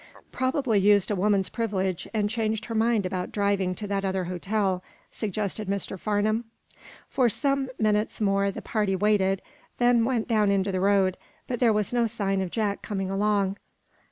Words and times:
"Probably 0.31 0.79
used 0.79 1.11
a 1.11 1.15
woman's 1.15 1.49
privilege, 1.49 2.07
and 2.11 2.27
changed 2.27 2.65
her 2.65 2.73
mind 2.73 3.05
about 3.05 3.31
driving 3.31 3.75
to 3.75 3.85
that 3.85 4.03
other 4.03 4.23
hotel," 4.23 4.81
suggested 5.11 5.67
Mr. 5.67 5.95
Farnum. 5.99 6.45
For 7.07 7.29
some 7.29 7.69
minutes 7.77 8.19
more 8.19 8.49
the 8.49 8.63
party 8.63 8.95
waited, 8.95 9.43
then 9.77 10.03
went 10.03 10.27
down 10.27 10.49
into 10.49 10.71
the 10.71 10.81
road, 10.81 11.17
but 11.45 11.59
there 11.59 11.71
was 11.71 11.93
no 11.93 12.07
sign 12.07 12.41
of 12.41 12.49
Jack 12.49 12.81
coming 12.81 13.11
along. 13.11 13.57